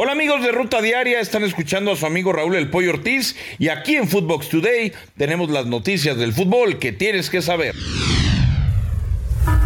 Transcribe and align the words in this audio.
Hola 0.00 0.12
amigos 0.12 0.40
de 0.44 0.52
Ruta 0.52 0.80
Diaria, 0.80 1.18
están 1.18 1.42
escuchando 1.42 1.90
a 1.90 1.96
su 1.96 2.06
amigo 2.06 2.32
Raúl 2.32 2.54
El 2.54 2.70
Pollo 2.70 2.90
Ortiz 2.92 3.34
y 3.58 3.68
aquí 3.68 3.96
en 3.96 4.06
Footbox 4.06 4.48
Today 4.48 4.92
tenemos 5.16 5.50
las 5.50 5.66
noticias 5.66 6.16
del 6.16 6.32
fútbol 6.32 6.78
que 6.78 6.92
tienes 6.92 7.28
que 7.28 7.42
saber. 7.42 7.74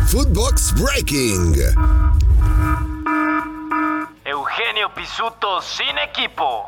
Footbox 0.08 0.74
Breaking. 0.80 1.54
Eugenio 4.24 4.94
Pisuto 4.94 5.60
sin 5.60 5.98
equipo. 5.98 6.64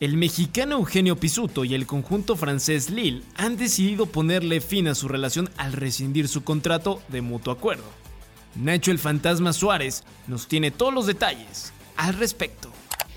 El 0.00 0.16
mexicano 0.16 0.76
Eugenio 0.76 1.16
Pisuto 1.16 1.66
y 1.66 1.74
el 1.74 1.86
conjunto 1.86 2.34
francés 2.34 2.88
Lille 2.88 3.24
han 3.36 3.58
decidido 3.58 4.06
ponerle 4.06 4.62
fin 4.62 4.88
a 4.88 4.94
su 4.94 5.06
relación 5.06 5.50
al 5.58 5.74
rescindir 5.74 6.28
su 6.28 6.44
contrato 6.44 7.02
de 7.08 7.20
mutuo 7.20 7.52
acuerdo. 7.52 7.84
Nacho 8.54 8.90
el 8.90 8.98
Fantasma 8.98 9.52
Suárez 9.52 10.02
nos 10.26 10.48
tiene 10.48 10.70
todos 10.70 10.94
los 10.94 11.06
detalles 11.06 11.74
al 11.98 12.14
respecto. 12.14 12.70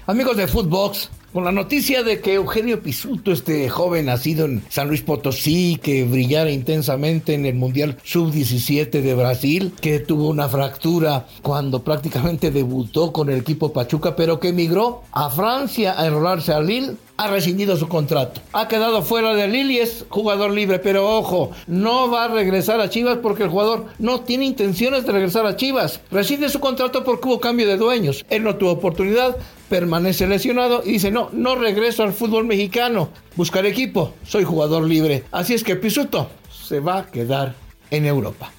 Amigos 0.07 0.35
de 0.35 0.47
Footbox, 0.47 1.09
con 1.31 1.45
la 1.45 1.51
noticia 1.51 2.03
de 2.03 2.19
que 2.19 2.33
Eugenio 2.33 2.81
Pisuto, 2.81 3.31
este 3.31 3.69
joven 3.69 4.07
nacido 4.07 4.45
en 4.45 4.63
San 4.67 4.89
Luis 4.89 5.01
Potosí, 5.03 5.79
que 5.81 6.03
brillara 6.03 6.51
intensamente 6.51 7.35
en 7.35 7.45
el 7.45 7.53
Mundial 7.53 7.97
Sub-17 8.03 8.89
de 8.89 9.15
Brasil, 9.15 9.73
que 9.79 9.99
tuvo 9.99 10.27
una 10.27 10.49
fractura 10.49 11.27
cuando 11.41 11.83
prácticamente 11.83 12.51
debutó 12.51 13.13
con 13.13 13.29
el 13.29 13.37
equipo 13.37 13.71
Pachuca, 13.71 14.15
pero 14.15 14.39
que 14.39 14.49
emigró 14.49 15.03
a 15.13 15.29
Francia 15.29 15.97
a 15.97 16.07
enrolarse 16.07 16.51
a 16.51 16.59
Lille, 16.59 16.97
ha 17.21 17.27
rescindido 17.27 17.77
su 17.77 17.87
contrato. 17.87 18.41
Ha 18.51 18.67
quedado 18.67 19.03
fuera 19.03 19.35
de 19.35 19.47
Lille 19.47 19.73
y 19.73 19.79
es 19.79 20.05
jugador 20.09 20.49
libre, 20.49 20.79
pero 20.79 21.07
ojo, 21.07 21.51
no 21.67 22.09
va 22.09 22.25
a 22.25 22.27
regresar 22.27 22.81
a 22.81 22.89
Chivas 22.89 23.19
porque 23.21 23.43
el 23.43 23.49
jugador 23.49 23.85
no 23.99 24.21
tiene 24.21 24.45
intenciones 24.45 25.05
de 25.05 25.11
regresar 25.11 25.45
a 25.45 25.55
Chivas. 25.55 26.01
Rescinde 26.09 26.49
su 26.49 26.59
contrato 26.59 27.03
porque 27.03 27.27
hubo 27.27 27.39
cambio 27.39 27.67
de 27.67 27.77
dueños. 27.77 28.25
Él 28.31 28.43
no 28.43 28.55
tuvo 28.55 28.71
oportunidad, 28.71 29.37
permanece 29.69 30.25
lesionado 30.25 30.81
y 30.83 30.93
dice, 30.93 31.11
no, 31.11 31.29
no 31.31 31.53
regreso 31.53 32.01
al 32.01 32.13
fútbol 32.13 32.45
mexicano. 32.45 33.09
Buscar 33.35 33.67
equipo, 33.67 34.15
soy 34.25 34.43
jugador 34.43 34.83
libre. 34.83 35.23
Así 35.31 35.53
es 35.53 35.63
que 35.63 35.75
Pisuto 35.75 36.27
se 36.49 36.79
va 36.79 36.97
a 36.97 37.05
quedar 37.05 37.53
en 37.91 38.07
Europa. 38.07 38.51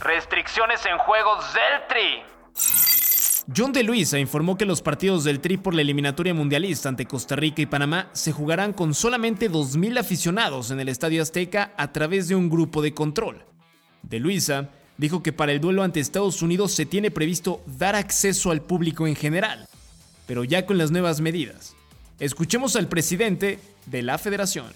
Restricciones 0.00 0.84
en 0.84 0.98
juegos 0.98 1.44
del 1.54 1.88
Tri. 1.88 2.91
John 3.54 3.72
de 3.72 3.82
Luisa 3.82 4.20
informó 4.20 4.56
que 4.56 4.64
los 4.64 4.82
partidos 4.82 5.24
del 5.24 5.40
Tri 5.40 5.56
por 5.56 5.74
la 5.74 5.82
eliminatoria 5.82 6.32
mundialista 6.32 6.88
ante 6.88 7.06
Costa 7.06 7.34
Rica 7.34 7.60
y 7.60 7.66
Panamá 7.66 8.08
se 8.12 8.30
jugarán 8.30 8.72
con 8.72 8.94
solamente 8.94 9.50
2.000 9.50 9.98
aficionados 9.98 10.70
en 10.70 10.78
el 10.78 10.88
Estadio 10.88 11.22
Azteca 11.22 11.72
a 11.76 11.92
través 11.92 12.28
de 12.28 12.36
un 12.36 12.48
grupo 12.48 12.82
de 12.82 12.94
control. 12.94 13.44
De 14.02 14.20
Luisa 14.20 14.70
dijo 14.96 15.24
que 15.24 15.32
para 15.32 15.50
el 15.50 15.60
duelo 15.60 15.82
ante 15.82 15.98
Estados 15.98 16.40
Unidos 16.40 16.70
se 16.72 16.86
tiene 16.86 17.10
previsto 17.10 17.62
dar 17.66 17.96
acceso 17.96 18.52
al 18.52 18.62
público 18.62 19.08
en 19.08 19.16
general, 19.16 19.66
pero 20.26 20.44
ya 20.44 20.64
con 20.64 20.78
las 20.78 20.92
nuevas 20.92 21.20
medidas. 21.20 21.74
Escuchemos 22.20 22.76
al 22.76 22.86
presidente 22.88 23.58
de 23.86 24.02
la 24.02 24.18
federación 24.18 24.66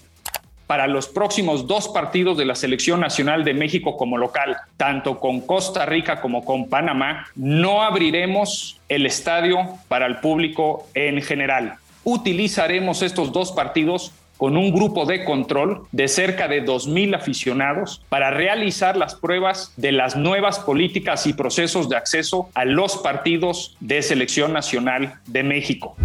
para 0.67 0.87
los 0.87 1.07
próximos 1.07 1.65
dos 1.65 1.87
partidos 1.87 2.37
de 2.37 2.45
la 2.45 2.55
Selección 2.55 2.99
Nacional 2.99 3.43
de 3.43 3.53
México 3.53 3.97
como 3.97 4.17
local, 4.17 4.57
tanto 4.75 5.19
con 5.19 5.41
Costa 5.41 5.85
Rica 5.85 6.21
como 6.21 6.43
con 6.45 6.69
Panamá, 6.69 7.27
no 7.35 7.81
abriremos 7.81 8.79
el 8.89 9.05
estadio 9.05 9.59
para 9.87 10.05
el 10.05 10.17
público 10.17 10.85
en 10.93 11.21
general. 11.21 11.75
Utilizaremos 12.03 13.01
estos 13.01 13.31
dos 13.31 13.53
partidos 13.53 14.13
con 14.37 14.55
un 14.55 14.71
grupo 14.71 15.05
de 15.05 15.25
control 15.25 15.87
de 15.91 16.07
cerca 16.07 16.47
de 16.47 16.63
2.000 16.63 17.15
aficionados 17.15 18.03
para 18.07 18.29
realizar 18.29 18.95
las 18.95 19.15
pruebas 19.15 19.73
de 19.77 19.91
las 19.91 20.15
nuevas 20.15 20.59
políticas 20.59 21.25
y 21.25 21.33
procesos 21.33 21.89
de 21.89 21.97
acceso 21.97 22.49
a 22.53 22.65
los 22.65 22.97
partidos 22.97 23.75
de 23.79 24.01
selección 24.01 24.53
nacional 24.53 25.15
de 25.25 25.43
México. 25.43 25.95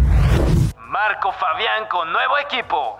Marco 0.75 1.31
Fabián 1.31 1.87
con 1.89 2.11
nuevo 2.11 2.37
equipo. 2.39 2.99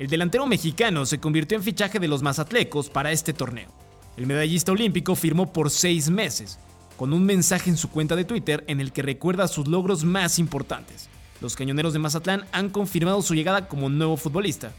El 0.00 0.08
delantero 0.08 0.46
mexicano 0.46 1.04
se 1.04 1.20
convirtió 1.20 1.58
en 1.58 1.62
fichaje 1.62 1.98
de 1.98 2.08
los 2.08 2.22
mazatlecos 2.22 2.88
para 2.88 3.12
este 3.12 3.34
torneo. 3.34 3.68
El 4.16 4.26
medallista 4.26 4.72
olímpico 4.72 5.14
firmó 5.14 5.52
por 5.52 5.68
seis 5.68 6.08
meses, 6.08 6.58
con 6.96 7.12
un 7.12 7.26
mensaje 7.26 7.68
en 7.68 7.76
su 7.76 7.90
cuenta 7.90 8.16
de 8.16 8.24
Twitter 8.24 8.64
en 8.66 8.80
el 8.80 8.92
que 8.92 9.02
recuerda 9.02 9.46
sus 9.46 9.68
logros 9.68 10.02
más 10.02 10.38
importantes. 10.38 11.10
Los 11.42 11.54
cañoneros 11.54 11.92
de 11.92 11.98
Mazatlán 11.98 12.46
han 12.50 12.70
confirmado 12.70 13.20
su 13.20 13.34
llegada 13.34 13.68
como 13.68 13.90
nuevo 13.90 14.16
futbolista. 14.16 14.72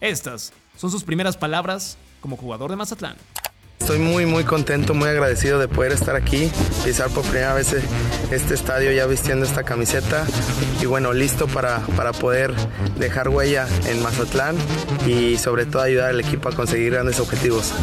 Estas 0.00 0.54
son 0.78 0.90
sus 0.90 1.04
primeras 1.04 1.36
palabras 1.36 1.98
como 2.22 2.38
jugador 2.38 2.70
de 2.70 2.76
Mazatlán. 2.76 3.16
Estoy 3.82 3.98
muy 3.98 4.26
muy 4.26 4.44
contento, 4.44 4.94
muy 4.94 5.08
agradecido 5.08 5.58
de 5.58 5.66
poder 5.66 5.90
estar 5.90 6.14
aquí, 6.14 6.52
pisar 6.84 7.10
por 7.10 7.24
primera 7.24 7.52
vez 7.52 7.74
este 8.30 8.54
estadio 8.54 8.92
ya 8.92 9.06
vistiendo 9.06 9.44
esta 9.44 9.64
camiseta 9.64 10.24
y 10.80 10.86
bueno, 10.86 11.12
listo 11.12 11.48
para, 11.48 11.80
para 11.96 12.12
poder 12.12 12.54
dejar 12.96 13.28
huella 13.28 13.66
en 13.86 14.00
Mazatlán 14.00 14.56
y 15.04 15.36
sobre 15.36 15.66
todo 15.66 15.82
ayudar 15.82 16.10
al 16.10 16.20
equipo 16.20 16.48
a 16.48 16.52
conseguir 16.52 16.92
grandes 16.92 17.18
objetivos. 17.18 17.74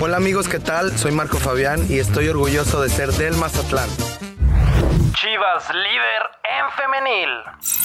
Hola 0.00 0.18
amigos, 0.18 0.48
¿qué 0.48 0.60
tal? 0.60 0.96
Soy 0.96 1.10
Marco 1.10 1.38
Fabián 1.38 1.84
y 1.88 1.98
estoy 1.98 2.28
orgulloso 2.28 2.80
de 2.80 2.88
ser 2.88 3.10
del 3.14 3.34
Mazatlán. 3.34 3.88
Chivas 5.14 5.74
líder 5.74 6.22
en 6.44 6.70
femenil. 6.76 7.77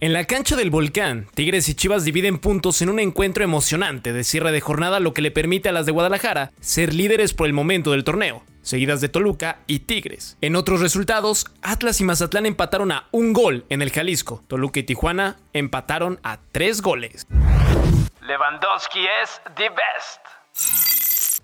En 0.00 0.12
la 0.12 0.26
cancha 0.26 0.54
del 0.54 0.70
volcán, 0.70 1.26
Tigres 1.34 1.68
y 1.68 1.74
Chivas 1.74 2.04
dividen 2.04 2.38
puntos 2.38 2.80
en 2.82 2.88
un 2.88 3.00
encuentro 3.00 3.42
emocionante 3.42 4.12
de 4.12 4.22
cierre 4.22 4.52
de 4.52 4.60
jornada, 4.60 5.00
lo 5.00 5.12
que 5.12 5.22
le 5.22 5.32
permite 5.32 5.68
a 5.68 5.72
las 5.72 5.86
de 5.86 5.92
Guadalajara 5.92 6.52
ser 6.60 6.94
líderes 6.94 7.34
por 7.34 7.48
el 7.48 7.52
momento 7.52 7.90
del 7.90 8.04
torneo, 8.04 8.44
seguidas 8.62 9.00
de 9.00 9.08
Toluca 9.08 9.58
y 9.66 9.80
Tigres. 9.80 10.36
En 10.40 10.54
otros 10.54 10.80
resultados, 10.82 11.46
Atlas 11.62 12.00
y 12.00 12.04
Mazatlán 12.04 12.46
empataron 12.46 12.92
a 12.92 13.08
un 13.10 13.32
gol 13.32 13.64
en 13.70 13.82
el 13.82 13.90
Jalisco. 13.90 14.44
Toluca 14.46 14.78
y 14.78 14.84
Tijuana 14.84 15.36
empataron 15.52 16.20
a 16.22 16.38
tres 16.52 16.80
goles. 16.80 17.26
Lewandowski 18.22 19.00
es 19.00 19.40
the 19.56 19.68
best. 19.68 20.20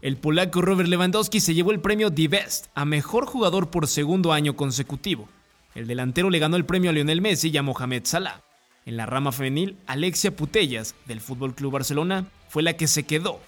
El 0.00 0.16
polaco 0.16 0.62
Robert 0.62 0.88
Lewandowski 0.88 1.40
se 1.40 1.54
llevó 1.54 1.72
el 1.72 1.80
premio 1.80 2.12
The 2.12 2.28
Best 2.28 2.66
a 2.76 2.84
mejor 2.84 3.26
jugador 3.26 3.70
por 3.70 3.88
segundo 3.88 4.32
año 4.32 4.54
consecutivo. 4.54 5.28
El 5.74 5.88
delantero 5.88 6.30
le 6.30 6.38
ganó 6.38 6.56
el 6.56 6.64
premio 6.64 6.90
a 6.90 6.92
Lionel 6.92 7.20
Messi 7.20 7.48
y 7.48 7.56
a 7.56 7.62
Mohamed 7.62 8.04
Salah. 8.04 8.40
En 8.86 8.96
la 8.96 9.06
rama 9.06 9.32
femenil, 9.32 9.76
Alexia 9.86 10.34
Putellas, 10.36 10.94
del 11.06 11.20
Fútbol 11.20 11.54
Club 11.54 11.72
Barcelona, 11.72 12.26
fue 12.48 12.62
la 12.62 12.74
que 12.74 12.86
se 12.86 13.04
quedó 13.04 13.40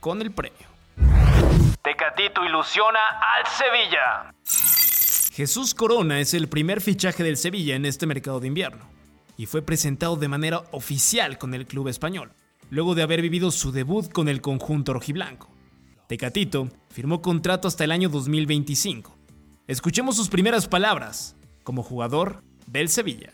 con 0.00 0.20
el 0.22 0.32
premio. 0.32 0.66
Tecatito 1.84 2.44
ilusiona 2.44 2.98
al 3.36 3.46
Sevilla. 3.46 4.34
Jesús 5.32 5.74
Corona 5.74 6.20
es 6.20 6.34
el 6.34 6.48
primer 6.48 6.80
fichaje 6.80 7.22
del 7.22 7.36
Sevilla 7.36 7.76
en 7.76 7.84
este 7.84 8.06
mercado 8.06 8.40
de 8.40 8.48
invierno 8.48 8.84
y 9.36 9.46
fue 9.46 9.62
presentado 9.62 10.16
de 10.16 10.28
manera 10.28 10.62
oficial 10.72 11.38
con 11.38 11.54
el 11.54 11.66
club 11.66 11.88
español, 11.88 12.32
luego 12.70 12.94
de 12.94 13.02
haber 13.02 13.22
vivido 13.22 13.50
su 13.50 13.72
debut 13.72 14.10
con 14.10 14.28
el 14.28 14.40
conjunto 14.40 14.94
rojiblanco. 14.94 15.48
Tecatito 16.08 16.68
firmó 16.90 17.22
contrato 17.22 17.68
hasta 17.68 17.84
el 17.84 17.92
año 17.92 18.08
2025. 18.08 19.16
Escuchemos 19.68 20.16
sus 20.16 20.28
primeras 20.28 20.66
palabras 20.66 21.36
como 21.62 21.82
jugador 21.82 22.42
del 22.66 22.88
Sevilla. 22.88 23.30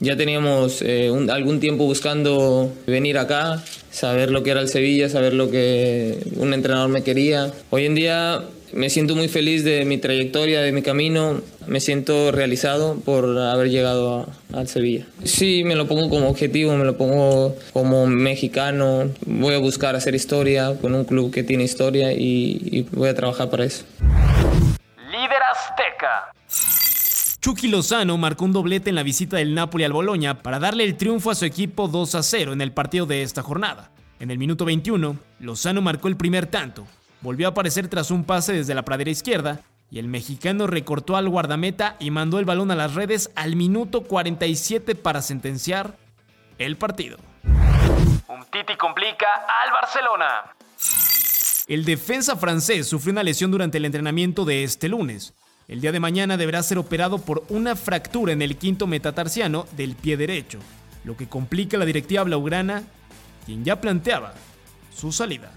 Ya 0.00 0.16
teníamos 0.16 0.82
eh, 0.82 1.12
algún 1.30 1.60
tiempo 1.60 1.84
buscando 1.84 2.72
venir 2.88 3.18
acá, 3.18 3.62
saber 3.92 4.32
lo 4.32 4.42
que 4.42 4.50
era 4.50 4.60
el 4.60 4.68
Sevilla, 4.68 5.08
saber 5.08 5.32
lo 5.32 5.48
que 5.48 6.18
un 6.36 6.54
entrenador 6.54 6.88
me 6.88 7.04
quería. 7.04 7.52
Hoy 7.70 7.86
en 7.86 7.94
día 7.94 8.42
me 8.72 8.90
siento 8.90 9.14
muy 9.14 9.28
feliz 9.28 9.62
de 9.62 9.84
mi 9.84 9.98
trayectoria, 9.98 10.60
de 10.60 10.72
mi 10.72 10.82
camino. 10.82 11.40
Me 11.68 11.78
siento 11.78 12.32
realizado 12.32 12.96
por 12.96 13.38
haber 13.38 13.70
llegado 13.70 14.26
al 14.52 14.66
Sevilla. 14.66 15.06
Sí, 15.22 15.62
me 15.62 15.76
lo 15.76 15.86
pongo 15.86 16.10
como 16.10 16.28
objetivo, 16.28 16.74
me 16.74 16.84
lo 16.84 16.96
pongo 16.96 17.54
como 17.72 18.06
mexicano. 18.08 19.08
Voy 19.24 19.54
a 19.54 19.58
buscar 19.58 19.94
hacer 19.94 20.16
historia 20.16 20.74
con 20.80 20.96
un 20.96 21.04
club 21.04 21.32
que 21.32 21.44
tiene 21.44 21.62
historia 21.62 22.12
y, 22.12 22.58
y 22.64 22.82
voy 22.90 23.08
a 23.08 23.14
trabajar 23.14 23.50
para 23.50 23.66
eso. 23.66 23.84
Líder 25.12 25.42
Azteca. 25.52 26.32
Chucky 27.42 27.66
Lozano 27.66 28.16
marcó 28.18 28.44
un 28.44 28.52
doblete 28.52 28.90
en 28.90 28.94
la 28.94 29.02
visita 29.02 29.36
del 29.36 29.52
Napoli 29.52 29.82
al 29.82 29.92
Boloña 29.92 30.44
para 30.44 30.60
darle 30.60 30.84
el 30.84 30.96
triunfo 30.96 31.28
a 31.28 31.34
su 31.34 31.44
equipo 31.44 31.88
2 31.88 32.14
a 32.14 32.22
0 32.22 32.52
en 32.52 32.60
el 32.60 32.70
partido 32.70 33.04
de 33.04 33.22
esta 33.22 33.42
jornada. 33.42 33.90
En 34.20 34.30
el 34.30 34.38
minuto 34.38 34.64
21, 34.64 35.16
Lozano 35.40 35.82
marcó 35.82 36.06
el 36.06 36.16
primer 36.16 36.46
tanto, 36.46 36.86
volvió 37.20 37.48
a 37.48 37.50
aparecer 37.50 37.88
tras 37.88 38.12
un 38.12 38.22
pase 38.22 38.52
desde 38.52 38.76
la 38.76 38.84
pradera 38.84 39.10
izquierda 39.10 39.60
y 39.90 39.98
el 39.98 40.06
mexicano 40.06 40.68
recortó 40.68 41.16
al 41.16 41.28
guardameta 41.28 41.96
y 41.98 42.12
mandó 42.12 42.38
el 42.38 42.44
balón 42.44 42.70
a 42.70 42.76
las 42.76 42.94
redes 42.94 43.32
al 43.34 43.56
minuto 43.56 44.02
47 44.02 44.94
para 44.94 45.20
sentenciar 45.20 45.96
el 46.58 46.76
partido. 46.76 47.16
Un 47.42 48.44
Titi 48.52 48.76
complica 48.76 49.26
al 49.64 49.72
Barcelona. 49.72 50.54
El 51.66 51.84
defensa 51.84 52.36
francés 52.36 52.86
sufrió 52.86 53.10
una 53.10 53.24
lesión 53.24 53.50
durante 53.50 53.78
el 53.78 53.84
entrenamiento 53.84 54.44
de 54.44 54.62
este 54.62 54.88
lunes. 54.88 55.34
El 55.72 55.80
día 55.80 55.90
de 55.90 56.00
mañana 56.00 56.36
deberá 56.36 56.62
ser 56.62 56.76
operado 56.76 57.16
por 57.16 57.44
una 57.48 57.76
fractura 57.76 58.34
en 58.34 58.42
el 58.42 58.58
quinto 58.58 58.86
metatarsiano 58.86 59.66
del 59.74 59.94
pie 59.94 60.18
derecho, 60.18 60.58
lo 61.02 61.16
que 61.16 61.30
complica 61.30 61.78
la 61.78 61.86
directiva 61.86 62.24
blaugrana, 62.24 62.82
quien 63.46 63.64
ya 63.64 63.80
planteaba 63.80 64.34
su 64.94 65.12
salida. 65.12 65.50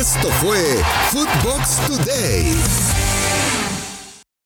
Esto 0.00 0.28
fue 0.40 0.82
Footbox 1.10 1.88
Today. 1.88 2.91